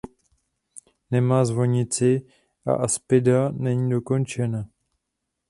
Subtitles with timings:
[1.11, 2.27] Nemá zvonici
[2.65, 4.69] a apsida není dokončena.